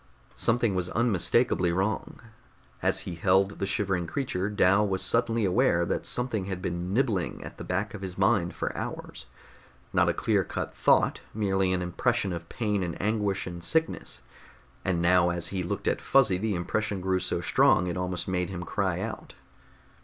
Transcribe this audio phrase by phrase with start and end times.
[0.35, 2.19] Something was unmistakably wrong.
[2.81, 7.43] As he held the shivering creature, Dal was suddenly aware that something had been nibbling
[7.43, 9.27] at the back of his mind for hours.
[9.93, 14.21] Not a clear cut thought, merely an impression of pain and anguish and sickness,
[14.83, 18.49] and now as he looked at Fuzzy the impression grew so strong it almost made
[18.49, 19.35] him cry out.